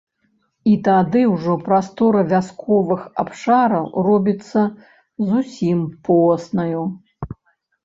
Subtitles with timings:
[0.69, 4.61] І тады ўжо прастора вясковых абшараў робіцца
[5.29, 6.83] зусім поснаю.